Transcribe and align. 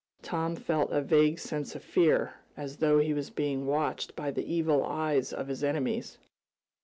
Tom 0.23 0.55
felt 0.55 0.89
a 0.91 0.99
vague 0.99 1.37
sense 1.37 1.75
of 1.75 1.83
fear, 1.83 2.33
as 2.57 2.77
though 2.77 2.97
he 2.97 3.13
was 3.13 3.29
being 3.29 3.67
watched 3.67 4.15
by 4.15 4.31
the 4.31 4.51
evil 4.51 4.83
eyes 4.83 5.31
of 5.31 5.47
his 5.47 5.63
enemies. 5.63 6.17